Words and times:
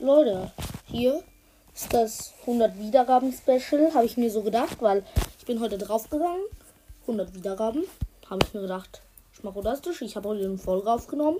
Leute, 0.00 0.52
hier 0.86 1.24
ist 1.74 1.92
das 1.92 2.32
100 2.42 2.78
Wiedergaben 2.78 3.32
Special, 3.32 3.92
habe 3.94 4.04
ich 4.04 4.16
mir 4.16 4.30
so 4.30 4.42
gedacht, 4.42 4.76
weil 4.80 5.02
ich 5.40 5.44
bin 5.44 5.58
heute 5.58 5.76
draufgegangen. 5.76 6.44
100 7.02 7.34
Wiedergaben, 7.34 7.82
habe 8.30 8.38
ich 8.46 8.54
mir 8.54 8.60
gedacht, 8.60 9.02
schmackodistisch. 9.32 10.02
Ich 10.02 10.14
habe 10.14 10.28
heute 10.28 10.44
eine 10.44 10.56
Folge 10.56 10.88
aufgenommen 10.88 11.38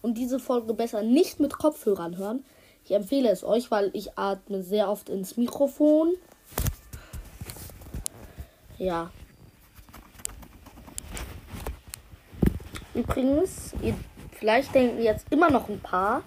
und 0.00 0.16
diese 0.16 0.38
Folge 0.38 0.72
besser 0.72 1.02
nicht 1.02 1.40
mit 1.40 1.58
Kopfhörern 1.58 2.16
hören. 2.16 2.46
Ich 2.86 2.92
empfehle 2.92 3.28
es 3.28 3.44
euch, 3.44 3.70
weil 3.70 3.90
ich 3.92 4.18
atme 4.18 4.62
sehr 4.62 4.88
oft 4.88 5.10
ins 5.10 5.36
Mikrofon. 5.36 6.14
Ja. 8.78 9.10
Übrigens, 12.94 13.74
ihr, 13.82 13.94
vielleicht 14.32 14.74
denken 14.74 15.02
jetzt 15.02 15.26
immer 15.30 15.50
noch 15.50 15.68
ein 15.68 15.80
paar, 15.80 16.22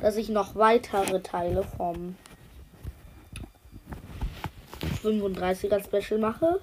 dass 0.00 0.16
ich 0.16 0.28
noch 0.28 0.54
weitere 0.54 1.20
Teile 1.20 1.64
vom 1.76 2.16
35er 5.02 5.82
Special 5.82 6.20
mache. 6.20 6.60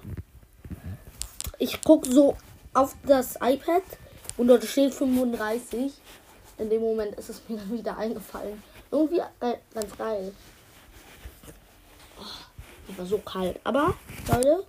Ich 1.58 1.82
gucke 1.82 2.10
so 2.10 2.36
auf 2.74 2.94
das 3.06 3.36
iPad 3.40 3.82
und 4.36 4.48
dort 4.48 4.64
steht 4.64 4.94
35. 4.94 5.92
In 6.58 6.70
dem 6.70 6.80
Moment 6.80 7.14
ist 7.16 7.28
es 7.28 7.42
mir 7.48 7.56
dann 7.56 7.72
wieder 7.78 7.96
eingefallen. 7.96 8.62
Irgendwie 8.90 9.20
äh, 9.40 9.54
ganz 9.74 9.96
geil. 9.96 10.32
Oh, 12.18 12.96
war 12.96 13.06
so 13.06 13.18
kalt. 13.18 13.58
Aber, 13.64 13.94
Leute, 14.28 14.64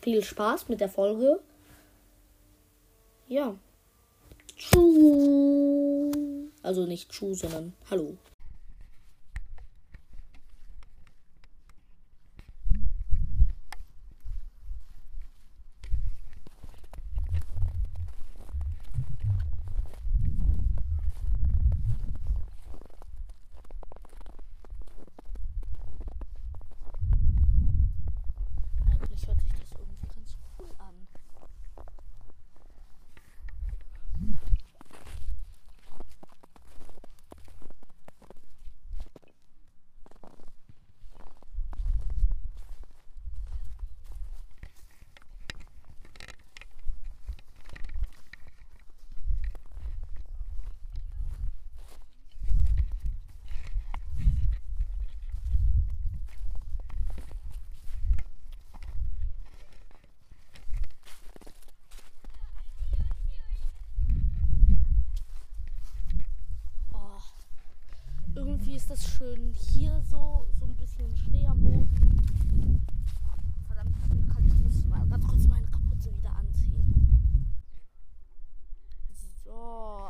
viel 0.00 0.22
Spaß 0.22 0.68
mit 0.68 0.80
der 0.80 0.88
Folge. 0.88 1.40
Ja. 3.28 3.54
Tschu. 4.56 5.83
Also 6.64 6.86
nicht 6.86 7.10
Tschu, 7.10 7.34
sondern 7.34 7.74
Hallo. 7.90 8.16
Eigentlich 28.90 29.26
hört 29.26 29.38
sich 29.38 29.52
das 29.52 29.72
irgendwie 29.78 30.06
ganz 30.14 30.36
cool 30.58 30.70
an. 30.78 30.94
Oh, 68.36 68.53
irgendwie 68.64 68.76
ist 68.76 68.90
das 68.90 69.06
schön. 69.06 69.52
Hier 69.72 70.00
so, 70.08 70.46
so 70.58 70.64
ein 70.64 70.74
bisschen 70.76 71.14
Schnee 71.16 71.46
am 71.46 71.60
Boden. 71.60 72.86
Verdammt, 73.66 73.94
mir 74.14 74.32
kalt. 74.32 74.46
Ich 74.46 74.58
muss 74.58 74.84
mal 74.86 75.06
ganz 75.06 75.26
kurz 75.26 75.46
meine 75.46 75.66
Kapuze 75.66 76.16
wieder 76.16 76.30
anziehen. 76.30 77.54
So, 79.44 79.52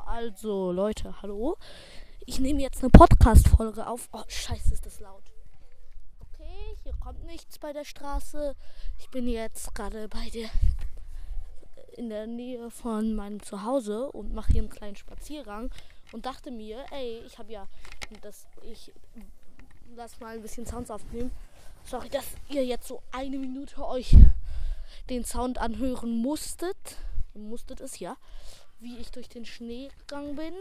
also, 0.06 0.70
Leute, 0.70 1.20
hallo. 1.20 1.56
Ich 2.26 2.38
nehme 2.38 2.62
jetzt 2.62 2.80
eine 2.82 2.90
Podcast-Folge 2.90 3.88
auf. 3.88 4.08
Oh, 4.12 4.22
scheiße, 4.28 4.72
ist 4.72 4.86
das 4.86 5.00
laut. 5.00 5.32
Okay, 6.20 6.76
hier 6.84 6.94
kommt 7.00 7.24
nichts 7.24 7.58
bei 7.58 7.72
der 7.72 7.84
Straße. 7.84 8.54
Ich 8.98 9.10
bin 9.10 9.26
jetzt 9.26 9.74
gerade 9.74 10.08
bei 10.08 10.30
der 10.30 10.48
in 11.96 12.08
der 12.08 12.28
Nähe 12.28 12.70
von 12.70 13.14
meinem 13.14 13.42
Zuhause 13.42 14.12
und 14.12 14.32
mache 14.32 14.52
hier 14.52 14.62
einen 14.62 14.70
kleinen 14.70 14.96
Spaziergang 14.96 15.70
und 16.14 16.26
dachte 16.26 16.52
mir, 16.52 16.86
ey, 16.92 17.24
ich 17.26 17.38
habe 17.38 17.52
ja 17.52 17.66
das 18.22 18.46
ich 18.62 18.92
lass 19.96 20.20
mal 20.20 20.36
ein 20.36 20.42
bisschen 20.42 20.64
Sounds 20.64 20.88
aufnehmen. 20.88 21.32
Sorry, 21.84 22.08
dass 22.08 22.24
ihr 22.48 22.64
jetzt 22.64 22.86
so 22.86 23.02
eine 23.10 23.36
Minute 23.36 23.84
euch 23.84 24.16
den 25.10 25.24
Sound 25.24 25.58
anhören 25.58 26.16
musstet. 26.16 26.98
Musstet 27.34 27.80
es 27.80 27.98
ja, 27.98 28.16
wie 28.78 28.96
ich 28.98 29.10
durch 29.10 29.28
den 29.28 29.44
Schnee 29.44 29.90
gegangen 29.98 30.36
bin. 30.36 30.54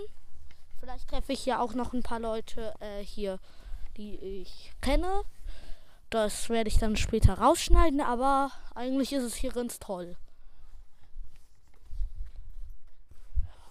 Vielleicht 0.80 1.08
treffe 1.10 1.34
ich 1.34 1.46
ja 1.46 1.62
auch 1.62 1.76
noch 1.76 1.94
ein 1.94 2.02
paar 2.02 2.20
Leute 2.20 2.74
äh, 2.80 3.04
hier, 3.04 3.40
die 3.96 4.16
ich 4.16 4.74
kenne. 4.82 5.22
Das 6.10 6.50
werde 6.50 6.68
ich 6.68 6.80
dann 6.80 6.98
später 6.98 7.36
rausschneiden, 7.36 8.02
aber 8.02 8.52
eigentlich 8.74 9.14
ist 9.14 9.24
es 9.24 9.36
hier 9.36 9.52
ganz 9.52 9.78
toll. 9.78 10.18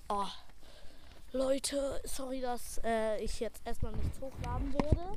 Oh. 0.08 0.28
Leute, 1.34 1.98
sorry, 2.04 2.42
dass 2.42 2.78
äh, 2.84 3.16
ich 3.24 3.40
jetzt 3.40 3.66
erstmal 3.66 3.92
nichts 3.92 4.20
hochladen 4.20 4.70
werde. 4.74 5.16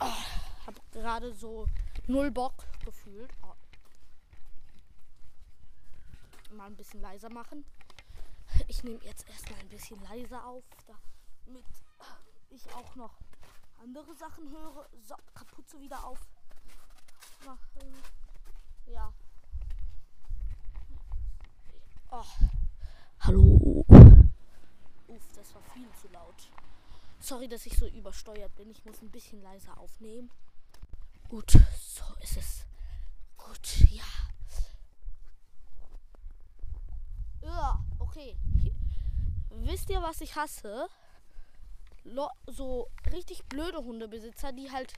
Oh, 0.00 0.06
hab 0.66 0.92
gerade 0.92 1.34
so 1.34 1.66
null 2.06 2.30
Bock 2.30 2.64
gefühlt. 2.82 3.30
Oh. 3.42 3.52
Mal 6.54 6.68
ein 6.68 6.76
bisschen 6.76 7.02
leiser 7.02 7.28
machen. 7.28 7.66
Ich 8.68 8.82
nehme 8.84 9.04
jetzt 9.04 9.28
erstmal 9.28 9.60
ein 9.60 9.68
bisschen 9.68 10.02
leiser 10.04 10.46
auf, 10.46 10.64
damit 10.86 11.66
ich 12.48 12.72
auch 12.72 12.96
noch 12.96 13.18
andere 13.82 14.14
Sachen 14.14 14.50
höre. 14.50 14.88
So, 15.06 15.14
Kapuze 15.34 15.78
wieder 15.78 16.02
auf. 16.06 16.20
Machen. 17.44 17.94
Ja. 18.86 19.12
Oh. 22.10 22.24
Hallo. 23.30 23.84
Uff, 25.06 25.22
das 25.36 25.54
war 25.54 25.62
viel 25.72 25.86
zu 26.02 26.08
laut. 26.08 26.50
Sorry, 27.20 27.46
dass 27.46 27.64
ich 27.64 27.78
so 27.78 27.86
übersteuert 27.86 28.52
bin. 28.56 28.68
Ich 28.72 28.84
muss 28.84 29.00
ein 29.02 29.10
bisschen 29.12 29.40
leiser 29.40 29.78
aufnehmen. 29.78 30.32
Gut, 31.28 31.52
so 31.52 32.02
ist 32.24 32.36
es. 32.36 32.66
Gut, 33.36 33.88
ja. 33.88 34.02
Ja, 37.42 37.78
okay. 38.00 38.36
Wisst 39.50 39.90
ihr, 39.90 40.02
was 40.02 40.20
ich 40.22 40.34
hasse? 40.34 40.88
Lo 42.02 42.28
so 42.48 42.88
richtig 43.12 43.44
blöde 43.44 43.78
Hundebesitzer, 43.78 44.50
die 44.50 44.72
halt 44.72 44.94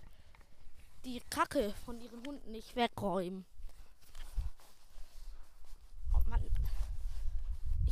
die 1.05 1.21
Kacke 1.29 1.75
von 1.85 2.01
ihren 2.01 2.25
Hunden 2.27 2.51
nicht 2.51 2.77
wegräumen. 2.77 3.45
Oh 6.15 6.31
Mann. 6.31 6.41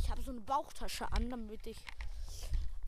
habe 0.11 0.21
so 0.21 0.31
eine 0.31 0.41
Bauchtasche 0.41 1.11
an, 1.11 1.29
damit 1.29 1.65
ich, 1.65 1.77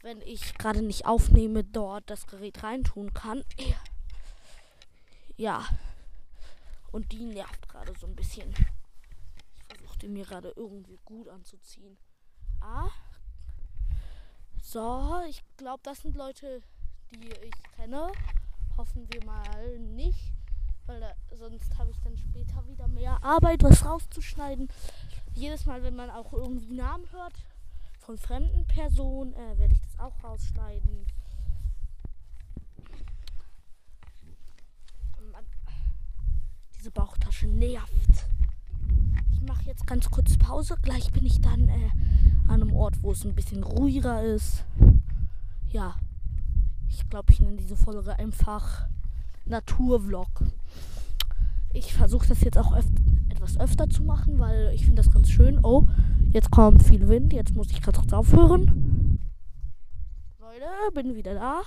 wenn 0.01 0.21
ich 0.21 0.53
gerade 0.55 0.81
nicht 0.81 1.05
aufnehme, 1.05 1.63
dort 1.63 2.09
das 2.09 2.27
Gerät 2.27 2.61
reintun 2.61 3.13
kann. 3.13 3.43
Ja. 5.37 5.65
Und 6.91 7.11
die 7.11 7.23
nervt 7.23 7.67
gerade 7.69 7.93
so 7.97 8.05
ein 8.05 8.15
bisschen. 8.15 8.49
Ich 8.51 9.77
versuche 9.77 9.99
den 9.99 10.13
mir 10.13 10.25
gerade 10.25 10.53
irgendwie 10.55 10.99
gut 11.05 11.27
anzuziehen. 11.29 11.97
Ah. 12.61 12.89
So, 14.61 15.21
ich 15.27 15.41
glaube, 15.57 15.81
das 15.83 16.01
sind 16.01 16.15
Leute, 16.15 16.61
die 17.11 17.29
ich 17.29 17.63
kenne. 17.75 18.11
Hoffen 18.77 19.07
wir 19.11 19.25
mal 19.25 19.79
nicht. 19.79 20.33
Weil 20.85 20.99
da, 20.99 21.15
sonst 21.31 21.77
habe 21.77 21.91
ich 21.91 21.99
dann 22.01 22.17
später 22.17 22.67
wieder 22.67 22.87
mehr 22.89 23.23
Arbeit, 23.23 23.63
was 23.63 23.85
rauszuschneiden. 23.85 24.67
Jedes 25.35 25.65
Mal, 25.65 25.81
wenn 25.83 25.95
man 25.95 26.09
auch 26.09 26.31
irgendwie 26.31 26.75
Namen 26.75 27.05
hört 27.11 27.33
von 27.99 28.17
fremden 28.17 28.65
Personen, 28.67 29.33
äh, 29.33 29.57
werde 29.57 29.73
ich 29.73 29.81
das 29.81 29.99
auch 29.99 30.23
rausschneiden. 30.23 31.05
Mann, 35.31 35.45
diese 36.77 36.91
Bauchtasche 36.91 37.47
nervt. 37.47 38.27
Ich 39.31 39.41
mache 39.41 39.63
jetzt 39.65 39.87
ganz 39.87 40.09
kurz 40.11 40.37
Pause. 40.37 40.75
Gleich 40.81 41.11
bin 41.11 41.25
ich 41.25 41.41
dann 41.41 41.67
äh, 41.67 41.89
an 42.47 42.61
einem 42.61 42.73
Ort, 42.73 43.01
wo 43.01 43.11
es 43.11 43.25
ein 43.25 43.33
bisschen 43.33 43.63
ruhiger 43.63 44.23
ist. 44.23 44.65
Ja, 45.71 45.95
ich 46.89 47.09
glaube, 47.09 47.31
ich 47.31 47.39
nenne 47.39 47.57
diese 47.57 47.75
Folge 47.75 48.17
einfach 48.19 48.85
Naturvlog. 49.45 50.29
Ich 51.73 51.93
versuche 51.93 52.27
das 52.27 52.41
jetzt 52.41 52.57
auch 52.57 52.77
öf 52.77 52.85
etwas 53.33 53.59
öfter 53.59 53.89
zu 53.89 54.03
machen, 54.03 54.37
weil 54.37 54.71
ich 54.73 54.85
finde 54.85 55.01
das 55.01 55.11
ganz 55.11 55.29
schön. 55.29 55.59
Oh, 55.63 55.85
jetzt 56.31 56.51
kommt 56.51 56.83
viel 56.83 57.07
Wind. 57.07 57.33
Jetzt 57.33 57.55
muss 57.55 57.71
ich 57.71 57.81
gerade 57.81 57.99
kurz 57.99 58.13
aufhören. 58.13 59.19
Leute, 60.39 60.65
bin 60.93 61.15
wieder 61.15 61.33
da. 61.33 61.61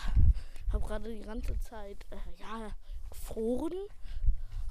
Hab 0.72 0.86
gerade 0.86 1.12
die 1.12 1.22
ganze 1.22 1.58
Zeit, 1.58 2.06
äh, 2.10 2.40
ja, 2.40 2.70
gefroren. 3.10 3.78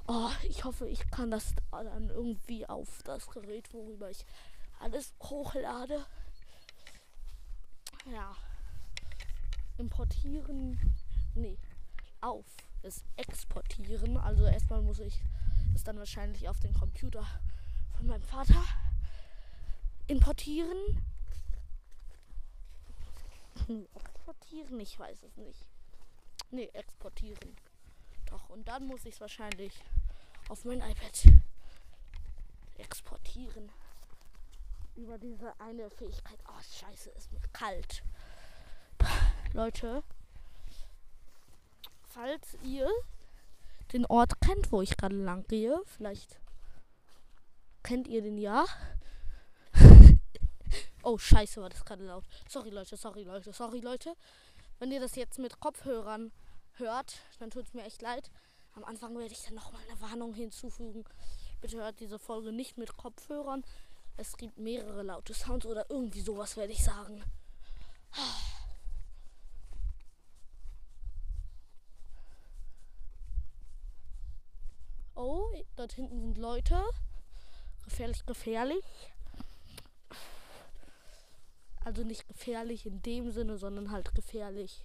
Oh, 0.06 0.30
ich 0.48 0.64
hoffe, 0.64 0.88
ich 0.88 1.10
kann 1.10 1.30
das 1.30 1.54
dann 1.70 2.08
irgendwie 2.08 2.66
auf 2.66 3.02
das 3.04 3.26
Gerät, 3.26 3.72
worüber 3.74 4.10
ich 4.10 4.24
alles 4.80 5.12
hochlade. 5.22 5.98
Ja. 8.10 8.34
Importieren. 9.76 10.78
Nee. 11.34 11.58
Auf. 12.22 12.46
Es 12.82 13.04
exportieren. 13.16 14.16
Also 14.16 14.46
erstmal 14.46 14.80
muss 14.80 15.00
ich 15.00 15.20
es 15.74 15.84
dann 15.84 15.98
wahrscheinlich 15.98 16.48
auf 16.48 16.60
den 16.60 16.74
Computer 16.74 17.26
von 17.96 18.06
meinem 18.06 18.22
Vater 18.22 18.62
importieren. 20.06 21.02
Exportieren? 23.94 24.80
Ich 24.80 24.98
weiß 24.98 25.22
es 25.22 25.36
nicht. 25.36 25.66
Nee, 26.50 26.70
exportieren. 26.72 27.56
Doch, 28.26 28.48
und 28.50 28.68
dann 28.68 28.86
muss 28.86 29.04
ich 29.04 29.14
es 29.14 29.20
wahrscheinlich 29.20 29.72
auf 30.48 30.64
mein 30.64 30.80
iPad 30.80 31.26
exportieren. 32.78 33.70
Über 34.94 35.18
diese 35.18 35.58
eine 35.60 35.90
Fähigkeit. 35.90 36.38
Oh, 36.48 36.62
scheiße, 36.80 37.10
ist 37.10 37.32
mir 37.32 37.40
kalt. 37.52 38.02
Leute, 39.52 40.02
falls 42.08 42.56
ihr 42.62 42.88
den 43.92 44.06
Ort 44.06 44.40
kennt, 44.40 44.72
wo 44.72 44.82
ich 44.82 44.96
gerade 44.96 45.16
lang 45.16 45.46
gehe, 45.46 45.80
vielleicht 45.86 46.38
kennt 47.82 48.08
ihr 48.08 48.22
den 48.22 48.38
ja. 48.38 48.64
oh, 51.02 51.18
scheiße, 51.18 51.60
war 51.60 51.68
das 51.68 51.84
gerade 51.84 52.04
laut. 52.04 52.24
Sorry, 52.48 52.70
Leute, 52.70 52.96
sorry, 52.96 53.22
Leute, 53.22 53.52
sorry, 53.52 53.80
Leute. 53.80 54.14
Wenn 54.78 54.90
ihr 54.92 55.00
das 55.00 55.14
jetzt 55.14 55.38
mit 55.38 55.60
Kopfhörern 55.60 56.32
hört, 56.72 57.20
dann 57.38 57.50
tut 57.50 57.64
es 57.64 57.74
mir 57.74 57.84
echt 57.84 58.02
leid. 58.02 58.30
Am 58.74 58.84
Anfang 58.84 59.16
werde 59.16 59.32
ich 59.32 59.42
dann 59.44 59.54
nochmal 59.54 59.80
eine 59.88 60.00
Warnung 60.00 60.34
hinzufügen. 60.34 61.04
Bitte 61.60 61.78
hört 61.78 62.00
diese 62.00 62.18
Folge 62.18 62.52
nicht 62.52 62.76
mit 62.76 62.96
Kopfhörern. 62.96 63.64
Es 64.18 64.36
gibt 64.36 64.58
mehrere 64.58 65.02
laute 65.02 65.32
Sounds 65.32 65.64
oder 65.64 65.86
irgendwie 65.88 66.20
sowas, 66.20 66.56
werde 66.56 66.72
ich 66.72 66.82
sagen. 66.82 67.22
Oh, 75.14 75.50
dort 75.86 75.92
hinten 75.92 76.20
sind 76.20 76.38
Leute. 76.38 76.82
Gefährlich, 77.84 78.26
gefährlich. 78.26 78.84
Also 81.84 82.02
nicht 82.02 82.26
gefährlich 82.26 82.86
in 82.86 83.02
dem 83.02 83.30
Sinne, 83.30 83.56
sondern 83.56 83.92
halt 83.92 84.12
gefährlich 84.12 84.84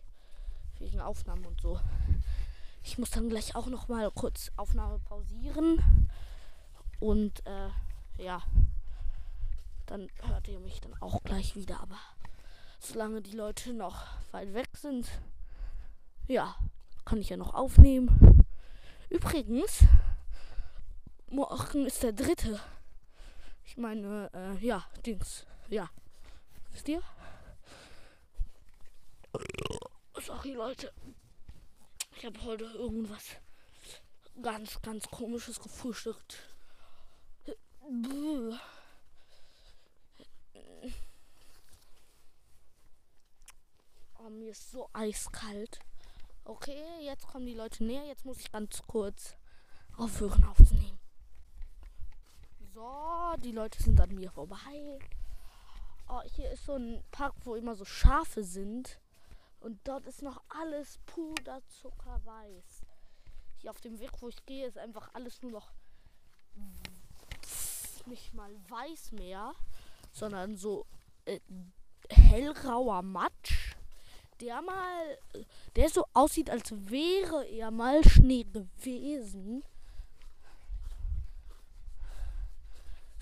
wegen 0.78 1.02
Aufnahmen 1.02 1.44
und 1.48 1.60
so. 1.60 1.80
Ich 2.84 3.00
muss 3.00 3.10
dann 3.10 3.30
gleich 3.30 3.56
auch 3.56 3.66
noch 3.66 3.88
mal 3.88 4.12
kurz 4.12 4.52
Aufnahme 4.58 5.00
pausieren. 5.00 6.08
Und 7.00 7.44
äh, 7.48 7.70
ja, 8.24 8.44
dann 9.88 10.08
hört 10.28 10.48
ihr 10.50 10.60
mich 10.60 10.82
dann 10.82 10.94
auch 11.02 11.24
gleich 11.24 11.56
wieder. 11.56 11.80
Aber 11.80 11.98
solange 12.80 13.24
die 13.24 13.36
Leute 13.36 13.74
noch 13.74 14.06
weit 14.32 14.54
weg 14.54 14.70
sind, 14.78 15.08
ja, 16.28 16.56
kann 17.06 17.20
ich 17.20 17.30
ja 17.30 17.38
noch 17.38 17.56
aufnehmen. 17.56 18.46
Übrigens, 19.10 19.84
morgen 21.32 21.86
ist 21.86 22.04
der 22.04 22.12
dritte. 22.12 22.60
Ich 23.64 23.78
meine, 23.78 24.30
äh, 24.34 24.66
ja, 24.66 24.86
Dings. 25.06 25.46
Ja. 25.70 25.90
Wisst 26.72 26.90
ihr? 26.90 27.02
Sorry, 30.20 30.52
Leute. 30.52 30.94
Ich 32.18 32.26
habe 32.26 32.42
heute 32.44 32.66
irgendwas 32.66 33.24
ganz, 34.42 34.82
ganz 34.82 35.10
komisches 35.10 35.60
gefrühstückt. 35.60 36.38
Oh, 44.20 44.30
mir 44.30 44.52
ist 44.52 44.72
so 44.72 44.90
eiskalt. 44.94 45.80
Okay, 46.44 46.84
jetzt 47.02 47.26
kommen 47.28 47.46
die 47.46 47.56
Leute 47.56 47.84
näher. 47.84 48.06
Jetzt 48.06 48.26
muss 48.26 48.40
ich 48.40 48.52
ganz 48.52 48.82
kurz 48.86 49.36
aufhören 49.98 50.44
aufzunehmen. 50.44 51.01
So, 52.82 53.36
die 53.44 53.52
Leute 53.52 53.82
sind 53.84 54.02
an 54.02 54.16
mir 54.16 54.32
vorbei. 54.32 54.98
Oh, 56.10 56.22
hier 56.36 56.50
ist 56.50 56.66
so 56.66 56.74
ein 56.74 57.04
Park, 57.12 57.36
wo 57.44 57.54
immer 57.54 57.76
so 57.76 57.86
Schafe 57.86 58.44
sind. 58.44 59.00
Und 59.60 59.80
dort 59.84 60.08
ist 60.08 60.24
noch 60.24 60.42
alles 60.50 60.98
puderzuckerweiß. 61.06 62.82
Hier 63.60 63.70
auf 63.70 63.82
dem 63.82 64.00
Weg, 64.00 64.10
wo 64.20 64.30
ich 64.30 64.46
gehe, 64.48 64.66
ist 64.66 64.80
einfach 64.80 65.14
alles 65.14 65.44
nur 65.44 65.52
noch 65.52 65.72
nicht 68.08 68.34
mal 68.34 68.52
weiß 68.68 69.12
mehr, 69.12 69.54
sondern 70.12 70.58
so 70.58 70.88
äh, 71.26 71.40
hellgrauer 72.10 73.04
Matsch, 73.04 73.76
der 74.40 74.60
mal, 74.64 75.20
der 75.76 75.88
so 75.88 76.06
aussieht, 76.16 76.50
als 76.50 76.72
wäre 76.90 77.46
er 77.46 77.70
mal 77.70 78.04
Schnee 78.04 78.44
gewesen. 78.44 79.64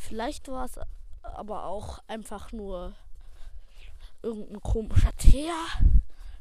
Vielleicht 0.09 0.47
war 0.47 0.65
es 0.65 0.79
aber 1.21 1.65
auch 1.65 1.99
einfach 2.07 2.51
nur 2.51 2.95
irgendein 4.23 4.59
komischer 4.59 5.15
Teer. 5.17 5.53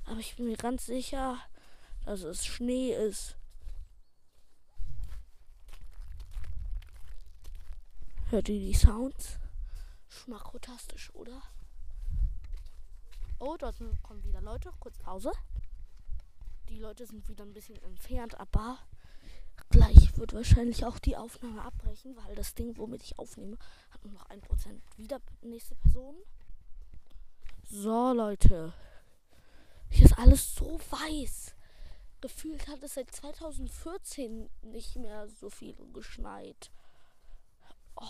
Aber 0.07 0.19
ich 0.21 0.37
bin 0.37 0.47
mir 0.47 0.57
ganz 0.57 0.87
sicher, 0.87 1.37
dass 2.07 2.23
es 2.23 2.47
Schnee 2.47 2.95
ist. 2.95 3.37
Hört 8.31 8.49
ihr 8.49 8.59
die 8.59 8.73
Sounds? 8.73 9.39
Schmackotastisch, 10.09 11.15
oder? 11.15 11.43
Oh, 13.39 13.59
dort 13.59 13.77
kommen 14.03 14.25
wieder 14.25 14.41
Leute. 14.41 14.73
Kurz 14.81 14.97
Pause. 14.97 15.33
Die 16.71 16.79
Leute 16.79 17.05
sind 17.05 17.29
wieder 17.29 17.45
ein 17.45 17.53
bisschen 17.53 17.77
entfernt, 17.83 18.41
aber 18.41 18.79
gleich 19.71 20.17
wird 20.17 20.35
wahrscheinlich 20.35 20.85
auch 20.85 20.99
die 20.99 21.17
Aufnahme 21.17 21.63
abbrechen, 21.63 22.17
weil 22.17 22.35
das 22.35 22.55
Ding, 22.55 22.77
womit 22.77 23.03
ich 23.03 23.19
aufnehme, 23.19 23.57
hat 23.91 24.05
nur 24.05 24.15
noch 24.15 24.29
1%. 24.29 24.41
Wieder 24.97 25.21
nächste 25.43 25.75
Person. 25.77 26.17
So, 27.71 28.13
Leute. 28.13 28.73
Hier 29.91 30.07
ist 30.07 30.19
alles 30.19 30.55
so 30.55 30.81
weiß. 30.91 31.55
Gefühlt 32.21 32.67
hat 32.67 32.83
es 32.83 32.95
seit 32.95 33.11
2014 33.15 34.51
nicht 34.63 34.97
mehr 34.97 35.29
so 35.29 35.51
viel 35.51 35.77
geschneit. 35.93 36.71
Oh. 37.97 38.05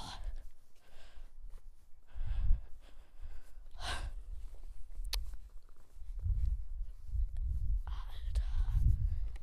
Alter. 7.85 8.42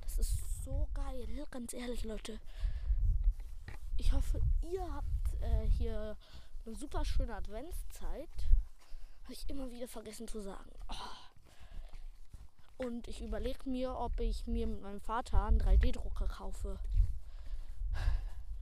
Das 0.01 0.18
ist 0.18 0.39
so 0.39 0.45
geil. 1.15 1.45
Ganz 1.51 1.74
ehrlich, 1.74 2.03
Leute. 2.03 2.39
Ich 3.98 4.12
hoffe, 4.12 4.41
ihr 4.62 4.93
habt 4.93 5.41
äh, 5.41 5.65
hier 5.77 6.17
eine 6.65 6.75
super 6.75 7.05
schöne 7.05 7.36
Adventszeit. 7.36 8.29
Habe 9.24 9.34
ich 9.34 9.50
immer 9.50 9.72
wieder 9.72 9.88
vergessen 9.88 10.27
zu 10.27 10.41
sagen. 10.41 10.72
Oh. 10.89 12.86
Und 12.86 13.07
ich 13.07 13.22
überlege 13.22 13.69
mir, 13.69 13.95
ob 13.95 14.19
ich 14.19 14.45
mir 14.48 14.67
mit 14.67 14.81
meinem 14.81 15.00
Vater 15.00 15.45
einen 15.45 15.62
3D-Drucker 15.62 16.27
kaufe. 16.27 16.77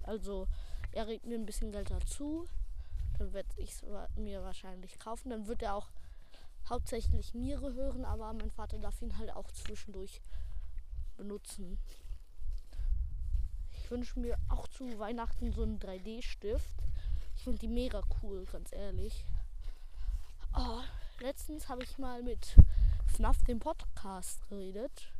Also, 0.03 0.47
er 0.91 1.07
regt 1.07 1.25
mir 1.25 1.35
ein 1.35 1.45
bisschen 1.45 1.71
Geld 1.71 1.89
dazu. 1.89 2.47
Dann 3.17 3.33
werde 3.33 3.49
ich 3.57 3.71
es 3.71 3.83
mir 4.15 4.43
wahrscheinlich 4.43 4.99
kaufen. 4.99 5.29
Dann 5.29 5.47
wird 5.47 5.63
er 5.63 5.75
auch 5.75 5.87
hauptsächlich 6.69 7.33
Niere 7.33 7.73
hören, 7.73 8.05
aber 8.05 8.31
mein 8.33 8.51
Vater 8.51 8.77
darf 8.77 9.01
ihn 9.01 9.17
halt 9.17 9.33
auch 9.35 9.49
zwischendurch 9.51 10.21
benutzen. 11.17 11.79
Ich 13.93 13.95
wünsche 13.95 14.19
mir 14.19 14.39
auch 14.49 14.67
zu 14.69 14.97
Weihnachten 14.97 15.53
so 15.53 15.61
einen 15.61 15.77
3D-Stift. 15.77 16.83
Ich 17.35 17.43
finde 17.43 17.59
die 17.59 17.67
mega 17.67 18.01
cool, 18.23 18.43
ganz 18.45 18.71
ehrlich. 18.71 19.23
Oh, 20.57 20.81
letztens 21.19 21.69
habe 21.69 21.83
ich 21.83 21.99
mal 21.99 22.23
mit 22.23 22.55
FNAF 23.05 23.43
dem 23.43 23.59
Podcast 23.59 24.49
geredet. 24.49 25.13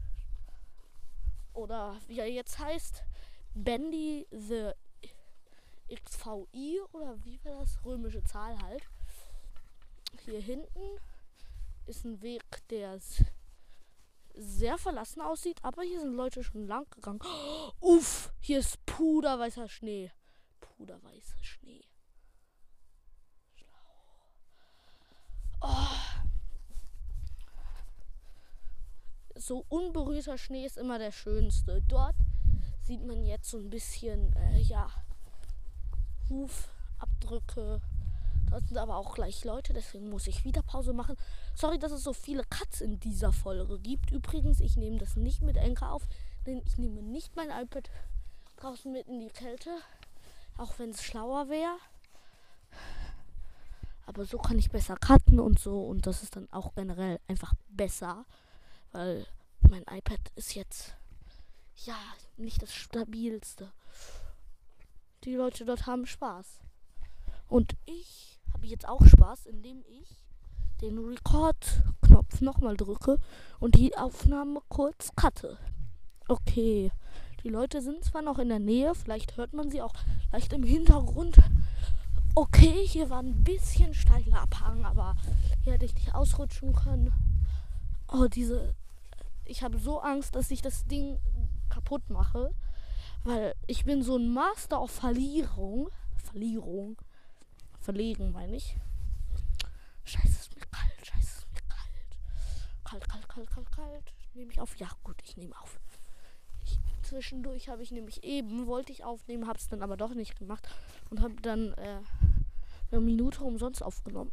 Oder 1.54 2.00
wie 2.08 2.18
er 2.18 2.28
jetzt 2.28 2.58
heißt, 2.58 3.04
Bendy 3.54 4.26
the 4.32 4.72
XVI 5.88 6.82
oder 6.94 7.24
wie 7.24 7.40
war 7.46 7.60
das? 7.60 7.78
Römische 7.86 8.24
Zahl 8.24 8.60
halt. 8.60 8.82
Hier 10.26 10.40
hinten 10.40 10.98
ist 11.86 12.06
ein 12.06 12.24
Weg, 12.24 12.44
der 12.72 13.00
sehr 14.34 14.78
verlassen 14.78 15.22
aussieht, 15.22 15.60
aber 15.64 15.84
hier 15.84 16.00
sind 16.00 16.14
Leute 16.14 16.44
schon 16.44 16.68
lang 16.68 16.90
gegangen. 16.92 17.20
Uff, 17.80 18.32
hier 18.40 18.60
ist 18.60 18.84
puderweißer 18.86 19.70
Schnee. 19.70 20.12
Puderweißer 20.60 21.44
Schnee. 21.44 21.86
Oh. 25.62 26.14
so 29.36 29.66
unberührter 29.68 30.38
Schnee 30.38 30.66
ist 30.66 30.78
immer 30.78 31.00
der 31.00 31.12
schönste. 31.12 31.82
Dort 31.88 32.16
sieht 32.82 33.06
man 33.06 33.26
jetzt 33.26 33.50
so 33.50 33.58
ein 33.58 33.70
bisschen, 33.70 34.34
äh, 34.36 34.60
ja, 34.60 34.90
Hufabdrücke. 36.30 37.82
Dort 38.54 38.68
sind 38.68 38.78
aber 38.78 38.98
auch 38.98 39.16
gleich 39.16 39.44
Leute, 39.46 39.74
deswegen 39.74 40.12
muss 40.12 40.28
ich 40.28 40.46
wieder 40.46 40.62
Pause 40.62 40.94
machen. 40.94 41.18
Sorry, 41.56 41.80
dass 41.80 41.92
es 41.92 42.04
so 42.04 42.14
viele 42.14 42.44
Cuts 42.44 42.82
in 42.82 43.00
dieser 43.00 43.34
Folge 43.34 43.80
gibt. 43.80 44.12
Übrigens, 44.12 44.60
ich 44.60 44.78
nehme 44.78 45.00
das 45.00 45.16
nicht 45.16 45.42
mit 45.42 45.58
Enker 45.58 45.92
auf, 45.92 46.04
denn 46.46 46.62
ich 46.64 46.78
nehme 46.78 47.02
nicht 47.02 47.36
mein 47.36 47.50
iPad 47.50 47.90
draußen 48.58 48.92
mit 48.92 49.08
in 49.08 49.20
die 49.22 49.30
Kälte, 49.30 49.72
auch 50.56 50.78
wenn 50.78 50.92
es 50.92 51.02
schlauer 51.02 51.50
wäre. 51.50 51.78
Aber 54.06 54.24
so 54.24 54.38
kann 54.38 54.60
ich 54.60 54.70
besser 54.70 54.98
cutten 54.98 55.40
und 55.40 55.58
so 55.58 55.88
und 55.88 56.06
das 56.06 56.22
ist 56.22 56.36
dann 56.36 56.48
auch 56.52 56.76
generell 56.76 57.20
einfach 57.28 57.56
besser, 57.70 58.24
weil 58.92 59.26
mein 59.62 59.84
iPad 59.90 60.20
ist 60.36 60.54
jetzt 60.54 60.94
ja 61.88 61.98
nicht 62.38 62.62
das 62.62 62.72
stabilste. 62.72 63.72
Die 65.24 65.34
Leute 65.34 65.66
dort 65.66 65.88
haben 65.88 66.06
Spaß. 66.06 66.60
Und 67.48 67.76
ich 67.86 68.33
habe 68.54 68.68
jetzt 68.68 68.88
auch 68.88 69.06
Spaß, 69.06 69.46
indem 69.48 69.84
ich 69.88 70.24
den 70.82 70.98
Record-Knopf 70.98 72.42
nochmal 72.42 72.78
drücke 72.78 73.18
und 73.60 73.76
die 73.76 73.96
Aufnahme 73.98 74.62
kurz 74.70 75.10
cutte. 75.16 75.58
Okay. 76.28 76.92
Die 77.44 77.50
Leute 77.50 77.82
sind 77.82 78.06
zwar 78.06 78.22
noch 78.22 78.40
in 78.40 78.48
der 78.48 78.60
Nähe, 78.60 78.96
vielleicht 78.96 79.36
hört 79.36 79.54
man 79.54 79.70
sie 79.70 79.82
auch 79.82 79.94
leicht 80.32 80.54
im 80.54 80.64
Hintergrund. 80.64 81.38
Okay, 82.36 82.88
hier 82.88 83.10
war 83.10 83.20
ein 83.20 83.44
bisschen 83.44 83.94
steiler 83.94 84.42
Abhang, 84.42 84.86
aber 84.86 85.16
hier 85.64 85.74
hätte 85.74 85.86
ich 85.86 85.94
nicht 85.94 86.16
ausrutschen 86.16 86.74
können. 86.74 87.12
Oh, 88.08 88.28
diese. 88.28 88.74
Ich 89.46 89.62
habe 89.62 89.78
so 89.78 90.00
Angst, 90.00 90.36
dass 90.36 90.52
ich 90.52 90.62
das 90.62 90.86
Ding 90.86 91.20
kaputt 91.70 92.10
mache. 92.10 92.52
Weil 93.24 93.56
ich 93.68 93.86
bin 93.86 94.04
so 94.04 94.18
ein 94.18 94.34
Master 94.34 94.80
auf 94.80 94.92
Verlierung. 94.92 95.90
Verlierung. 96.16 96.98
Verlegen, 97.84 98.32
meine 98.32 98.56
ich. 98.56 98.78
Scheiße, 100.06 100.40
ist 100.40 100.56
mir 100.56 100.66
kalt. 100.72 101.06
Scheiße, 101.06 101.40
ist 101.40 101.48
mir 101.52 101.60
kalt. 101.68 102.18
Kalt, 102.86 103.10
kalt, 103.10 103.28
kalt, 103.28 103.50
kalt, 103.50 103.72
kalt. 103.74 104.14
Nehme 104.34 104.54
ich 104.54 104.62
auf? 104.62 104.78
Ja, 104.78 104.88
gut, 105.04 105.22
ich 105.26 105.36
nehme 105.36 105.54
auf. 105.60 105.82
Ich, 106.64 106.80
zwischendurch 107.02 107.68
habe 107.68 107.84
ich 107.84 107.92
nämlich 107.92 108.24
eben, 108.24 108.68
wollte 108.68 108.94
ich 108.94 109.04
aufnehmen, 109.04 109.48
habe 109.48 109.60
es 109.60 109.68
dann 109.68 109.82
aber 109.82 109.98
doch 109.98 110.14
nicht 110.14 110.40
gemacht 110.40 110.66
und 111.10 111.22
habe 111.22 111.36
dann 111.42 111.74
äh, 111.74 112.00
eine 112.90 113.02
Minute 113.02 113.44
umsonst 113.44 113.84
aufgenommen. 113.84 114.32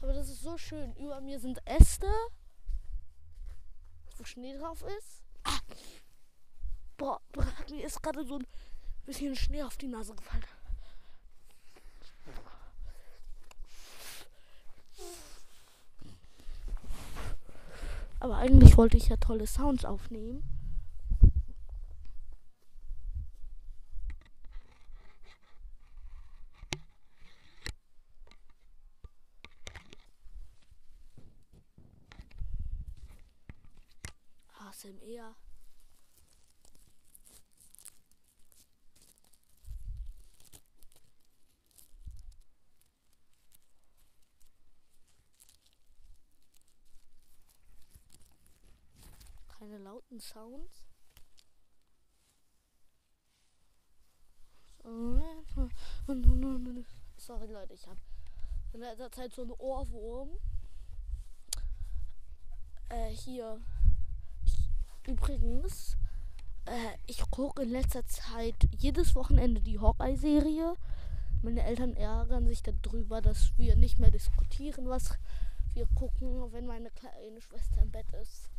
Aber 0.00 0.12
das 0.12 0.28
ist 0.28 0.42
so 0.42 0.56
schön. 0.58 0.94
Über 0.94 1.20
mir 1.20 1.40
sind 1.40 1.60
Äste, 1.66 2.06
wo 4.16 4.22
Schnee 4.22 4.56
drauf 4.56 4.84
ist. 4.98 5.24
Ah. 5.42 5.58
Boah, 6.96 7.20
mir 7.68 7.84
ist 7.84 8.00
gerade 8.00 8.24
so 8.24 8.38
ein 8.38 8.46
bisschen 9.06 9.36
Schnee 9.36 9.62
auf 9.62 9.76
die 9.76 9.88
Nase 9.88 10.14
gefallen. 10.14 10.44
Aber 18.20 18.36
eigentlich 18.36 18.76
wollte 18.76 18.96
ich 18.96 19.08
ja 19.08 19.16
tolle 19.16 19.48
Sounds 19.48 19.84
aufnehmen. 19.84 20.44
ASMR. 34.56 35.34
Lauten 49.82 50.20
Sounds. 50.20 50.84
Sorry 57.16 57.46
Leute, 57.46 57.74
ich 57.74 57.86
habe 57.86 58.00
in 58.72 58.80
letzter 58.80 59.10
Zeit 59.12 59.32
so 59.32 59.42
einen 59.42 59.52
Ohrwurm. 59.52 60.30
Äh, 62.88 63.10
hier. 63.10 63.60
Übrigens, 65.06 65.96
äh, 66.66 66.96
ich 67.06 67.28
gucke 67.30 67.62
in 67.62 67.70
letzter 67.70 68.06
Zeit 68.06 68.68
jedes 68.76 69.14
Wochenende 69.14 69.60
die 69.60 69.78
Hawkeye-Serie. 69.78 70.74
Meine 71.42 71.64
Eltern 71.64 71.94
ärgern 71.94 72.46
sich 72.46 72.62
darüber, 72.62 73.20
dass 73.20 73.56
wir 73.56 73.76
nicht 73.76 73.98
mehr 73.98 74.10
diskutieren, 74.10 74.88
was 74.88 75.18
wir 75.74 75.86
gucken, 75.94 76.52
wenn 76.52 76.66
meine 76.66 76.90
kleine 76.90 77.40
Schwester 77.40 77.82
im 77.82 77.90
Bett 77.90 78.06
ist 78.20 78.50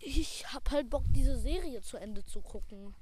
ich 0.00 0.52
hab 0.52 0.70
halt 0.70 0.90
Bock, 0.90 1.04
diese 1.10 1.38
Serie 1.38 1.82
zu 1.82 1.96
Ende 1.96 2.24
zu 2.24 2.40
gucken. 2.40 2.94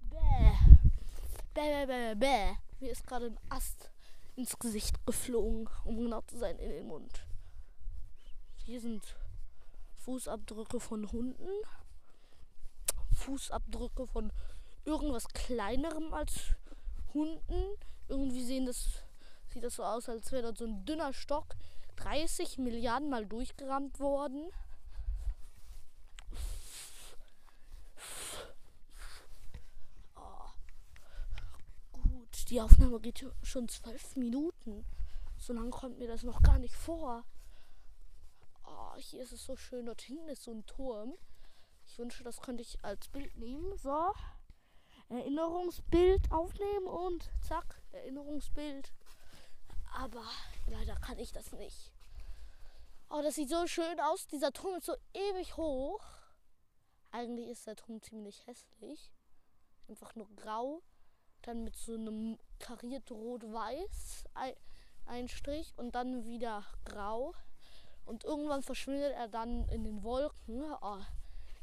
Bäh. 0.00 0.54
Bäh, 1.54 1.86
bäh, 1.86 2.14
bäh. 2.14 2.56
Mir 2.80 2.92
ist 2.92 3.06
gerade 3.06 3.26
ein 3.26 3.38
Ast 3.48 3.90
ins 4.36 4.58
Gesicht 4.58 5.04
geflogen, 5.04 5.68
um 5.84 5.96
genau 5.96 6.22
zu 6.22 6.38
sein, 6.38 6.58
in 6.58 6.70
den 6.70 6.86
Mund. 6.86 7.26
Hier 8.64 8.80
sind 8.80 9.16
Fußabdrücke 9.96 10.78
von 10.78 11.10
Hunden. 11.10 11.48
Fußabdrücke 13.28 14.06
von 14.06 14.32
irgendwas 14.86 15.28
kleinerem 15.28 16.14
als 16.14 16.54
Hunden. 17.12 17.76
Irgendwie 18.08 18.42
sehen 18.42 18.64
das, 18.64 19.02
sieht 19.52 19.62
das 19.62 19.74
so 19.74 19.84
aus, 19.84 20.08
als 20.08 20.32
wäre 20.32 20.44
dort 20.44 20.56
so 20.56 20.64
ein 20.64 20.86
dünner 20.86 21.12
Stock 21.12 21.54
30 21.96 22.56
Milliarden 22.56 23.10
Mal 23.10 23.26
durchgerammt 23.26 24.00
worden. 24.00 24.50
Oh. 30.16 30.48
Gut, 31.92 32.48
die 32.48 32.62
Aufnahme 32.62 32.98
geht 33.00 33.26
schon 33.42 33.68
zwölf 33.68 34.16
Minuten. 34.16 34.86
So 35.36 35.52
lange 35.52 35.70
kommt 35.70 35.98
mir 35.98 36.08
das 36.08 36.22
noch 36.22 36.42
gar 36.42 36.58
nicht 36.58 36.74
vor. 36.74 37.24
Oh, 38.64 38.96
hier 38.96 39.22
ist 39.22 39.32
es 39.32 39.44
so 39.44 39.54
schön. 39.54 39.84
Dort 39.84 40.00
hinten 40.00 40.28
ist 40.28 40.44
so 40.44 40.52
ein 40.52 40.64
Turm. 40.64 41.12
Ich 41.98 42.00
wünsche, 42.00 42.22
das 42.22 42.40
könnte 42.40 42.62
ich 42.62 42.78
als 42.84 43.08
Bild 43.08 43.36
nehmen. 43.38 43.76
So. 43.76 44.12
Erinnerungsbild 45.08 46.30
aufnehmen 46.30 46.86
und 46.86 47.28
zack, 47.42 47.82
Erinnerungsbild. 47.90 48.92
Aber 49.92 50.22
leider 50.68 50.94
kann 51.00 51.18
ich 51.18 51.32
das 51.32 51.50
nicht. 51.50 51.92
Oh, 53.10 53.20
das 53.20 53.34
sieht 53.34 53.48
so 53.48 53.66
schön 53.66 53.98
aus. 53.98 54.28
Dieser 54.28 54.52
Turm 54.52 54.76
ist 54.76 54.86
so 54.86 54.94
ewig 55.12 55.56
hoch. 55.56 56.04
Eigentlich 57.10 57.48
ist 57.48 57.66
der 57.66 57.74
Turm 57.74 58.00
ziemlich 58.00 58.46
hässlich. 58.46 59.10
Einfach 59.88 60.14
nur 60.14 60.28
grau. 60.36 60.84
Dann 61.42 61.64
mit 61.64 61.76
so 61.76 61.94
einem 61.94 62.38
kariert 62.60 63.10
rot-weiß 63.10 64.22
ein 65.06 65.26
Strich 65.26 65.74
und 65.76 65.96
dann 65.96 66.24
wieder 66.24 66.64
grau. 66.84 67.34
Und 68.04 68.22
irgendwann 68.22 68.62
verschwindet 68.62 69.14
er 69.14 69.26
dann 69.26 69.68
in 69.70 69.82
den 69.82 70.04
Wolken. 70.04 70.62
Oh, 70.80 71.00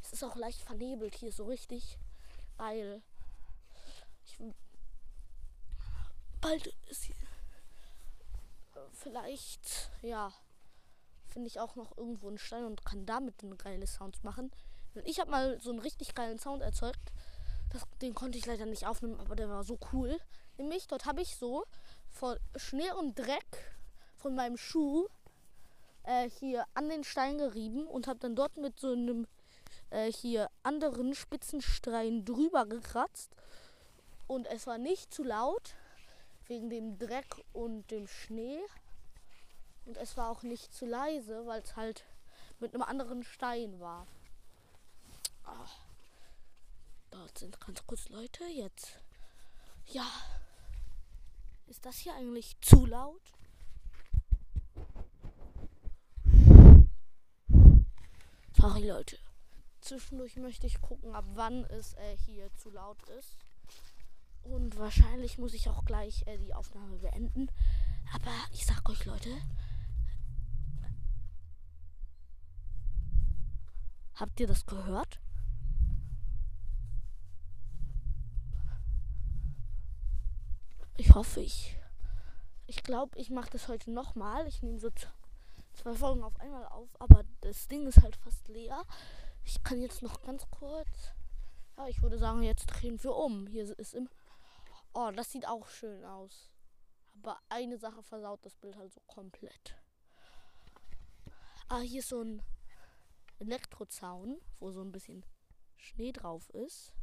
es 0.05 0.13
ist 0.13 0.24
auch 0.24 0.35
leicht 0.35 0.62
vernebelt 0.62 1.15
hier, 1.15 1.31
so 1.31 1.45
richtig 1.45 1.97
geil. 2.57 3.01
Ich, 4.25 4.38
bald 6.41 6.67
ist 6.89 7.05
hier. 7.05 7.15
Vielleicht, 8.91 9.91
ja, 10.01 10.31
finde 11.27 11.47
ich 11.47 11.59
auch 11.59 11.75
noch 11.75 11.97
irgendwo 11.97 12.27
einen 12.27 12.38
Stein 12.38 12.65
und 12.65 12.85
kann 12.85 13.05
damit 13.05 13.43
eine 13.43 13.55
geile 13.55 13.88
Sounds 13.88 14.24
machen. 14.24 14.51
Ich 15.03 15.19
habe 15.19 15.31
mal 15.31 15.59
so 15.59 15.71
einen 15.71 15.79
richtig 15.79 16.15
geilen 16.15 16.39
Sound 16.39 16.62
erzeugt. 16.62 17.12
Das, 17.71 17.83
den 18.01 18.13
konnte 18.13 18.38
ich 18.38 18.45
leider 18.45 18.65
nicht 18.65 18.85
aufnehmen, 18.85 19.19
aber 19.19 19.35
der 19.35 19.50
war 19.50 19.63
so 19.63 19.77
cool. 19.91 20.17
Nämlich, 20.57 20.88
dort 20.88 21.05
habe 21.05 21.21
ich 21.21 21.35
so 21.35 21.65
vor 22.09 22.38
Schnee 22.55 22.91
und 22.91 23.17
Dreck 23.17 23.75
von 24.15 24.35
meinem 24.35 24.55
Schuh 24.55 25.07
äh, 26.03 26.29
hier 26.29 26.65
an 26.74 26.89
den 26.89 27.03
Stein 27.03 27.38
gerieben 27.38 27.88
und 27.88 28.07
habe 28.07 28.19
dann 28.19 28.35
dort 28.35 28.57
mit 28.57 28.79
so 28.79 28.93
einem 28.93 29.27
äh, 29.89 30.12
hier 30.12 30.50
anderen 30.63 31.13
Spitzenstein 31.13 32.25
drüber 32.25 32.65
gekratzt. 32.65 33.36
Und 34.27 34.48
es 34.48 34.65
war 34.68 34.77
nicht 34.77 35.13
zu 35.13 35.24
laut 35.24 35.75
wegen 36.48 36.70
dem 36.70 36.98
Dreck 36.98 37.44
und 37.54 37.89
dem 37.92 38.08
Schnee. 38.08 38.60
Und 39.86 39.98
es 39.98 40.18
war 40.18 40.30
auch 40.30 40.44
nicht 40.44 40.74
zu 40.74 40.86
leise, 40.86 41.46
weil 41.46 41.62
es 41.62 41.75
halt 41.75 42.06
mit 42.60 42.74
einem 42.74 42.84
anderen 42.84 43.24
Stein 43.24 43.80
war. 43.80 44.08
Ah. 45.44 45.68
Dort 47.12 47.38
sind 47.38 47.60
ganz 47.62 47.86
kurz 47.86 48.10
Leute 48.10 48.44
jetzt. 48.46 49.00
Ja. 49.88 50.06
Ist 51.68 51.86
das 51.86 51.96
hier 51.98 52.13
eigentlich 52.13 52.60
zu 52.62 52.86
laut? 52.86 53.22
Sorry 58.54 58.89
Leute. 58.89 59.18
Zwischendurch 59.86 60.36
möchte 60.38 60.65
ich 60.65 60.82
gucken, 60.82 61.13
ab 61.13 61.25
wann 61.36 61.63
es 61.65 61.94
äh, 61.94 62.18
hier 62.25 62.51
zu 62.56 62.72
laut 62.72 62.98
ist. 63.20 63.38
Und 64.42 64.80
wahrscheinlich 64.80 65.38
muss 65.38 65.54
ich 65.54 65.70
auch 65.70 65.86
gleich 65.86 66.25
äh, 66.25 66.39
die 66.39 66.56
Aufnahme 66.56 66.98
beenden. 66.98 67.51
Aber 68.12 68.32
ich 68.51 68.65
sag 68.65 68.89
euch 68.89 69.06
Leute, 69.06 69.30
habt 74.15 74.39
ihr 74.39 74.48
das 74.48 74.65
gehört? 74.65 75.20
Ich 80.98 81.13
hoffe 81.13 81.42
ich. 81.42 81.77
Ich 82.65 82.82
glaube, 82.82 83.20
ich 83.20 83.30
mache 83.30 83.51
das 83.51 83.68
heute 83.68 83.92
nochmal. 83.92 84.48
Ich 84.48 84.63
nehme 84.63 84.80
so 84.80 84.89
zwei 85.74 85.94
Folgen 85.94 86.24
auf 86.24 86.39
einmal 86.39 86.65
auf, 86.70 86.89
aber 87.00 87.24
das 87.42 87.68
Ding 87.68 87.86
ist 87.86 88.01
halt 88.01 88.15
fast 88.15 88.48
leer. 88.48 88.84
Ich 89.45 89.63
kann 89.63 89.79
jetzt 89.79 90.01
noch 90.01 90.21
ganz 90.23 90.49
kurz. 90.49 91.13
Ja, 91.77 91.87
ich 91.87 92.01
würde 92.01 92.17
sagen, 92.17 92.41
jetzt 92.41 92.65
drehen 92.65 93.01
wir 93.03 93.15
um. 93.15 93.45
Hier 93.45 93.77
ist 93.77 93.93
im. 93.93 94.09
Oh, 94.93 95.11
das 95.15 95.31
sieht 95.31 95.47
auch 95.47 95.67
schön 95.67 96.03
aus. 96.03 96.49
Aber 97.13 97.39
eine 97.49 97.77
Sache 97.77 98.01
versaut 98.01 98.43
das 98.43 98.55
Bild 98.55 98.75
halt 98.75 98.91
so 98.91 99.01
komplett. 99.07 99.77
Ah, 101.69 101.79
hier 101.79 101.99
ist 101.99 102.09
so 102.09 102.21
ein 102.21 102.41
Elektrozaun, 103.39 104.41
wo 104.59 104.71
so 104.71 104.81
ein 104.81 104.91
bisschen 104.91 105.23
Schnee 105.77 106.11
drauf 106.11 106.49
ist. 106.49 106.93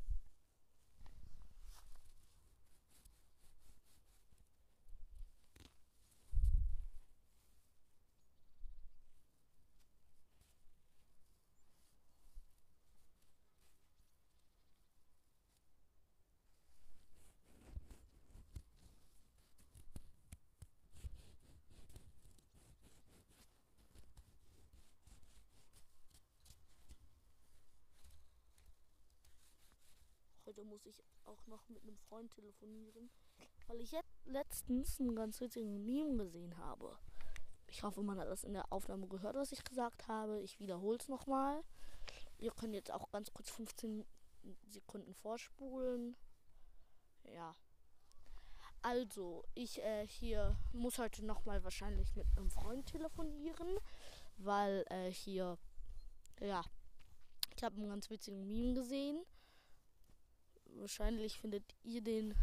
Heute 30.52 30.64
muss 30.64 30.85
ich 30.85 31.02
auch 31.25 31.47
noch 31.47 31.66
mit 31.71 31.82
einem 31.82 31.97
Freund 31.97 32.30
telefonieren, 32.30 33.09
weil 33.68 33.80
ich 33.80 33.90
jetzt 33.90 34.26
letztens 34.26 35.00
einen 35.00 35.16
ganz 35.16 35.40
witzigen 35.40 35.82
Meme 35.87 36.25
gesehen 36.25 36.59
habe. 36.59 36.99
Ich 37.68 37.82
hoffe, 37.82 38.02
man 38.02 38.18
hat 38.18 38.28
das 38.28 38.44
in 38.44 38.52
der 38.52 38.71
Aufnahme 38.71 39.09
gehört, 39.09 39.35
was 39.35 39.52
ich 39.52 39.64
gesagt 39.64 40.09
habe. 40.09 40.42
Ich 40.42 40.61
wiederhole 40.61 40.99
es 40.99 41.09
nochmal. 41.09 41.64
Ihr 42.37 42.50
könnt 42.50 42.75
jetzt 42.75 42.90
auch 42.92 43.11
ganz 43.11 43.32
kurz 43.32 43.49
15 43.49 44.04
Sekunden 44.68 45.14
vorspulen. 45.14 46.16
Ja. 47.25 47.56
Also, 48.82 49.47
ich 49.54 49.82
äh, 49.82 50.06
hier 50.06 50.59
muss 50.75 50.99
heute 50.99 51.25
nochmal 51.25 51.64
wahrscheinlich 51.64 52.14
mit 52.14 52.26
einem 52.37 52.50
Freund 52.50 52.85
telefonieren, 52.85 53.78
weil 54.37 54.85
äh, 54.90 55.11
hier, 55.11 55.56
ja, 56.40 56.62
ich 57.57 57.64
habe 57.64 57.77
einen 57.77 57.88
ganz 57.88 58.11
witzigen 58.11 58.46
Meme 58.46 58.74
gesehen 58.74 59.24
wahrscheinlich 60.76 61.38
findet 61.38 61.64
ihr 61.82 62.02
den 62.02 62.35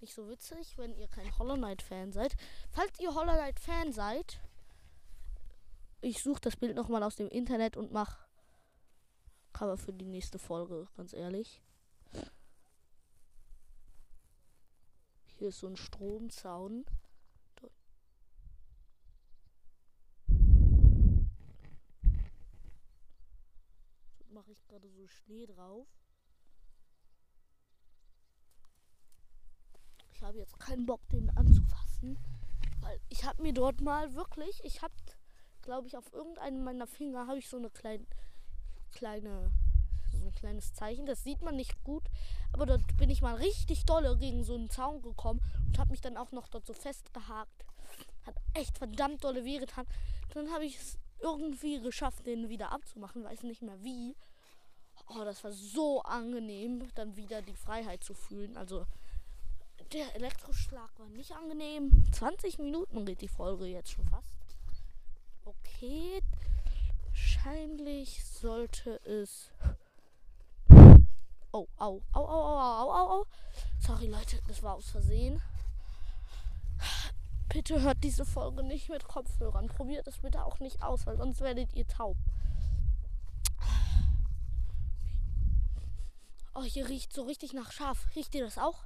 nicht 0.00 0.14
so 0.14 0.28
witzig, 0.28 0.76
wenn 0.76 0.94
ihr 0.96 1.08
kein 1.08 1.38
Hollow 1.38 1.56
Knight 1.56 1.82
Fan 1.82 2.12
seid. 2.12 2.36
Falls 2.70 2.98
ihr 3.00 3.14
Hollow 3.14 3.32
Knight 3.32 3.58
Fan 3.58 3.92
seid, 3.92 4.40
ich 6.00 6.22
suche 6.22 6.40
das 6.40 6.56
Bild 6.56 6.76
nochmal 6.76 7.02
aus 7.02 7.16
dem 7.16 7.28
Internet 7.28 7.76
und 7.76 7.92
mach 7.92 8.26
Cover 9.54 9.78
für 9.78 9.92
die 9.92 10.08
nächste 10.08 10.38
Folge, 10.38 10.88
ganz 10.96 11.12
ehrlich. 11.12 11.62
Hier 15.38 15.48
ist 15.48 15.60
so 15.60 15.66
ein 15.66 15.76
Stromzaun. 15.76 16.84
Mache 24.28 24.52
ich 24.52 24.62
gerade 24.66 24.88
so 24.90 25.06
Schnee 25.06 25.46
drauf. 25.46 25.86
Habe 30.34 30.40
jetzt 30.40 30.58
keinen 30.58 30.84
Bock, 30.84 31.00
den 31.10 31.30
anzufassen. 31.36 32.18
Weil 32.80 33.00
ich 33.08 33.24
habe 33.24 33.40
mir 33.40 33.52
dort 33.52 33.80
mal 33.80 34.14
wirklich, 34.14 34.60
ich 34.64 34.82
habe, 34.82 34.94
glaube 35.62 35.86
ich, 35.86 35.96
auf 35.96 36.12
irgendeinem 36.12 36.64
meiner 36.64 36.86
Finger 36.86 37.26
habe 37.28 37.38
ich 37.38 37.48
so 37.48 37.56
eine 37.56 37.70
kleine, 37.70 38.04
kleine, 38.92 39.52
so 40.10 40.26
ein 40.26 40.34
kleines 40.34 40.74
Zeichen. 40.74 41.06
Das 41.06 41.22
sieht 41.22 41.40
man 41.42 41.54
nicht 41.54 41.82
gut. 41.84 42.02
Aber 42.52 42.66
dort 42.66 42.96
bin 42.96 43.10
ich 43.10 43.22
mal 43.22 43.36
richtig 43.36 43.84
dolle 43.84 44.16
gegen 44.18 44.42
so 44.42 44.54
einen 44.54 44.70
Zaun 44.70 45.02
gekommen 45.02 45.40
und 45.66 45.78
habe 45.78 45.90
mich 45.90 46.00
dann 46.00 46.16
auch 46.16 46.32
noch 46.32 46.48
dort 46.48 46.66
so 46.66 46.72
festgehakt. 46.72 47.64
Hat 48.26 48.34
echt 48.54 48.78
verdammt 48.78 49.22
dolle 49.22 49.44
weh 49.44 49.58
getan. 49.58 49.86
Dann 50.32 50.50
habe 50.50 50.64
ich 50.64 50.76
es 50.76 50.98
irgendwie 51.20 51.80
geschafft, 51.80 52.26
den 52.26 52.48
wieder 52.48 52.72
abzumachen. 52.72 53.22
Weiß 53.22 53.44
nicht 53.44 53.62
mehr 53.62 53.80
wie. 53.84 54.16
Oh, 55.08 55.24
das 55.24 55.44
war 55.44 55.52
so 55.52 56.02
angenehm, 56.02 56.88
dann 56.94 57.16
wieder 57.16 57.40
die 57.42 57.54
Freiheit 57.54 58.02
zu 58.02 58.14
fühlen. 58.14 58.56
Also 58.56 58.86
der 59.92 60.14
Elektroschlag 60.14 60.90
war 60.98 61.08
nicht 61.08 61.32
angenehm. 61.32 62.04
20 62.12 62.58
Minuten 62.58 63.04
geht 63.04 63.20
die 63.20 63.28
Folge 63.28 63.66
jetzt 63.66 63.92
schon 63.92 64.04
fast. 64.06 64.56
Okay. 65.44 66.22
Wahrscheinlich 67.06 68.24
sollte 68.24 68.96
es. 69.04 69.50
Oh, 71.52 71.68
au, 71.78 72.02
au, 72.12 72.24
au, 72.24 72.24
au, 72.24 72.58
au, 72.58 72.90
au, 72.90 73.20
au. 73.20 73.26
Sorry, 73.78 74.06
Leute, 74.06 74.40
das 74.48 74.62
war 74.62 74.74
aus 74.74 74.90
Versehen. 74.90 75.40
Bitte 77.48 77.80
hört 77.82 78.02
diese 78.02 78.24
Folge 78.24 78.64
nicht 78.64 78.88
mit 78.88 79.04
Kopfhörern. 79.04 79.68
Probiert 79.68 80.08
es 80.08 80.18
bitte 80.18 80.44
auch 80.44 80.58
nicht 80.58 80.82
aus, 80.82 81.06
weil 81.06 81.16
sonst 81.16 81.40
werdet 81.40 81.72
ihr 81.74 81.86
taub. 81.86 82.16
Oh, 86.54 86.62
hier 86.62 86.88
riecht 86.88 87.12
so 87.12 87.22
richtig 87.22 87.52
nach 87.52 87.70
Schaf. 87.70 88.06
Riecht 88.16 88.34
ihr 88.34 88.44
das 88.44 88.58
auch? 88.58 88.84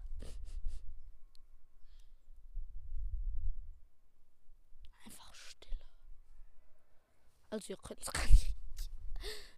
Also 7.51 7.71
ihr 7.71 7.77
könnt 7.77 8.03
es 8.03 8.13
gar 8.13 8.27
nicht. 8.27 8.53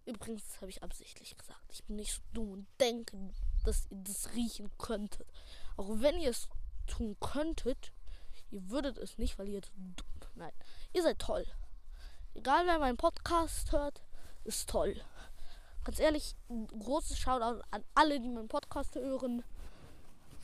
Übrigens 0.05 0.59
habe 0.61 0.69
ich 0.69 0.81
absichtlich 0.81 1.37
gesagt. 1.37 1.63
Ich 1.69 1.83
bin 1.83 1.97
nicht 1.97 2.13
so 2.13 2.21
dumm 2.33 2.51
und 2.51 2.67
denke, 2.79 3.17
dass 3.63 3.85
ihr 3.91 3.97
das 3.97 4.33
riechen 4.33 4.71
könntet. 4.77 5.27
Auch 5.77 5.89
wenn 5.99 6.19
ihr 6.19 6.31
es 6.31 6.49
tun 6.87 7.17
könntet, 7.19 7.93
ihr 8.49 8.69
würdet 8.69 8.97
es 8.97 9.17
nicht, 9.17 9.37
weil 9.37 9.49
ihr 9.49 9.61
dumm. 9.61 10.05
Nein, 10.35 10.53
ihr 10.93 11.03
seid 11.03 11.19
toll. 11.19 11.45
Egal 12.33 12.65
wer 12.65 12.79
meinen 12.79 12.97
Podcast 12.97 13.71
hört, 13.71 14.01
ist 14.43 14.69
toll. 14.69 14.99
Ganz 15.83 15.99
ehrlich, 15.99 16.35
ein 16.49 16.67
großes 16.67 17.17
Shoutout 17.17 17.61
an 17.71 17.83
alle, 17.93 18.19
die 18.19 18.29
meinen 18.29 18.47
Podcast 18.47 18.95
hören. 18.95 19.43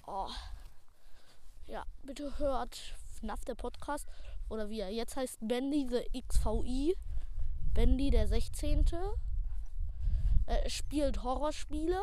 Oh. 0.06 0.30
Ja, 1.66 1.86
bitte 2.04 2.38
hört 2.38 2.76
FNAF 3.20 3.46
der 3.46 3.56
Podcast. 3.56 4.08
Oder 4.50 4.70
wie 4.70 4.80
er 4.80 4.90
jetzt 4.90 5.16
heißt, 5.16 5.40
Bendy 5.42 5.88
the 5.90 6.22
XVI. 6.22 6.96
Bendy 7.78 8.10
der 8.10 8.28
16. 8.28 8.88
Äh, 10.48 10.68
spielt 10.68 11.22
Horrorspiele. 11.22 12.02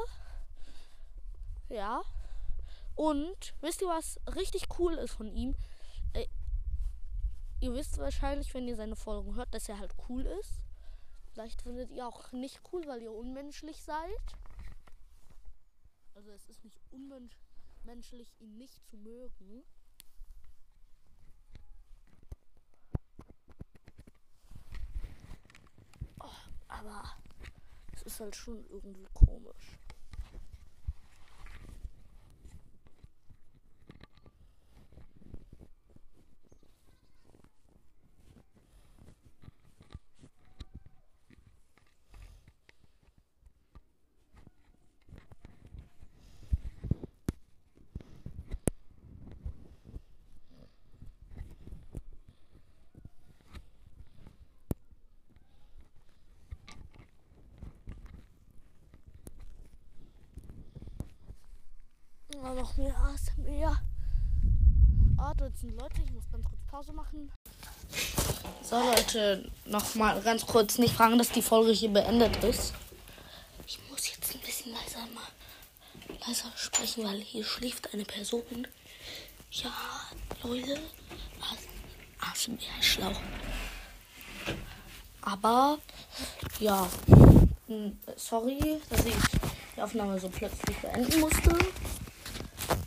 Ja. 1.69 2.03
Und 2.95 3.55
wisst 3.61 3.83
ihr, 3.83 3.89
was 3.89 4.21
richtig 4.37 4.69
cool 4.79 4.95
ist 4.95 5.15
von 5.15 5.27
ihm? 5.27 5.57
Äh, 6.13 6.29
ihr 7.59 7.75
wisst 7.75 7.99
wahrscheinlich, 7.99 8.55
wenn 8.55 8.69
ihr 8.69 8.77
seine 8.77 8.95
Folgen 8.95 9.35
hört, 9.35 9.53
dass 9.53 9.69
er 9.69 9.81
halt 9.81 9.97
cool 10.09 10.25
ist. 10.27 10.63
Vielleicht 11.33 11.63
findet 11.63 11.91
ihr 11.91 12.07
auch 12.07 12.31
nicht 12.31 12.61
cool, 12.73 12.87
weil 12.87 13.03
ihr 13.03 13.13
unmenschlich 13.13 13.83
seid. 13.83 14.23
Also 16.15 16.31
es 16.31 16.47
ist 16.47 16.63
nicht 16.63 16.81
unmenschlich, 16.93 18.33
ihn 18.39 18.59
nicht 18.59 18.87
zu 18.87 18.97
mögen. 18.97 19.65
Aber 26.85 27.03
es 27.95 28.03
ist 28.03 28.21
halt 28.21 28.37
schon 28.37 28.65
irgendwie 28.71 29.07
komisch. 29.15 29.79
Wir 62.43 62.55
noch 62.55 62.77
mehr 62.77 62.97
ASMR. 62.97 63.81
Ah, 65.17 65.35
dort 65.37 65.57
sind 65.59 65.79
Leute, 65.79 66.03
ich 66.05 66.13
muss 66.13 66.25
ganz 66.31 66.45
kurz 66.45 66.61
Pause 66.71 66.93
machen. 66.93 67.31
So 68.63 68.77
Leute, 68.77 69.51
nochmal 69.67 70.21
ganz 70.23 70.47
kurz 70.47 70.79
nicht 70.79 70.95
fragen, 70.95 71.19
dass 71.19 71.31
die 71.31 71.43
Folge 71.43 71.73
hier 71.73 71.93
beendet 71.93 72.43
ist. 72.43 72.75
Ich 73.67 73.79
muss 73.91 74.11
jetzt 74.11 74.35
ein 74.35 74.41
bisschen 74.41 74.73
leiser 74.73 75.07
mal 75.15 75.29
leiser 76.27 76.51
sprechen, 76.57 77.05
weil 77.05 77.21
hier 77.21 77.45
schläft 77.45 77.93
eine 77.93 78.05
Person. 78.05 78.67
Ja, 79.51 79.73
Leute, 80.43 80.81
ASMR 82.21 82.59
schlau. 82.81 83.13
Aber 85.23 85.79
ja, 86.61 86.87
sorry, 88.17 88.81
dass 88.91 89.07
ich 89.07 89.15
die 89.77 89.83
Aufnahme 89.83 90.19
so 90.19 90.29
plötzlich 90.29 90.77
beenden 90.79 91.21
musste. 91.21 91.57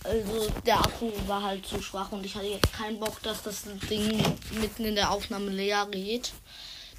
Also 0.07 0.49
der 0.65 0.79
Akku 0.79 1.11
war 1.27 1.43
halt 1.43 1.65
zu 1.65 1.81
schwach 1.81 2.13
und 2.13 2.25
ich 2.25 2.33
hatte 2.33 2.47
jetzt 2.47 2.71
keinen 2.71 2.97
Bock, 2.97 3.21
dass 3.23 3.43
das 3.43 3.63
Ding 3.89 4.23
mitten 4.51 4.85
in 4.85 4.95
der 4.95 5.11
Aufnahme 5.11 5.51
leer 5.51 5.85
geht. 5.91 6.31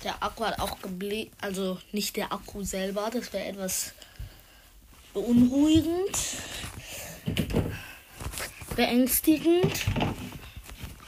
Der 0.04 0.22
Akku 0.22 0.44
hat 0.44 0.60
auch 0.60 0.78
gebläht, 0.80 1.30
also 1.40 1.78
nicht 1.90 2.16
der 2.16 2.32
Akku 2.34 2.62
selber, 2.64 3.08
das 3.10 3.32
wäre 3.32 3.46
etwas 3.46 3.94
beunruhigend, 5.14 6.18
beängstigend, 8.76 9.72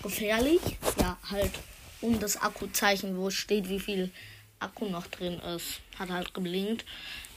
gefährlich. 0.02 0.60
Ja, 0.98 1.18
halt 1.30 1.52
um 2.00 2.18
das 2.18 2.38
Akkuzeichen, 2.38 3.18
wo 3.18 3.28
steht, 3.28 3.68
wie 3.68 3.78
viel 3.78 4.10
Akku 4.58 4.86
noch 4.86 5.06
drin 5.06 5.38
ist, 5.40 5.80
hat 5.98 6.08
halt 6.08 6.32
geblinkt. 6.32 6.86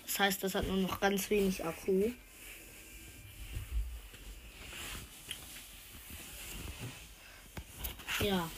Das 0.05 0.19
heißt, 0.19 0.41
das 0.41 0.55
hat 0.55 0.67
nur 0.67 0.77
noch 0.77 1.01
ganz 1.01 1.29
wenig 1.29 1.65
Akku. 1.65 2.11
Ja. 8.19 8.49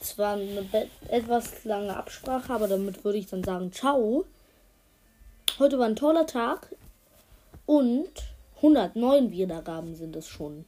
Es 0.00 0.18
war 0.18 0.34
eine 0.34 0.66
etwas 1.08 1.64
lange 1.64 1.96
Absprache, 1.96 2.52
aber 2.52 2.68
damit 2.68 3.04
würde 3.04 3.18
ich 3.18 3.26
dann 3.26 3.44
sagen, 3.44 3.72
ciao. 3.72 4.24
Heute 5.58 5.78
war 5.78 5.86
ein 5.86 5.96
toller 5.96 6.26
Tag 6.26 6.74
und 7.66 8.10
109 8.56 9.30
Wiedergaben 9.30 9.94
sind 9.94 10.16
es 10.16 10.28
schon. 10.28 10.64